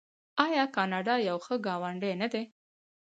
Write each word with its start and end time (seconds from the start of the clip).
آیا 0.45 0.63
کاناډا 0.75 1.15
یو 1.29 1.37
ښه 1.45 1.55
ګاونډی 1.65 2.13
نه 2.21 2.27
دی؟ 2.33 2.43